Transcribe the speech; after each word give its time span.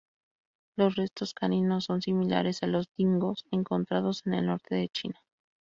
Los 0.77 0.95
restos 0.95 1.35
caninos 1.35 1.83
son 1.83 2.01
similares 2.01 2.63
a 2.63 2.65
los 2.65 2.89
Dingos 2.97 3.45
encontrados 3.51 4.23
en 4.25 4.33
el 4.33 4.47
norte 4.47 4.73
de 4.73 4.89
China. 4.89 5.21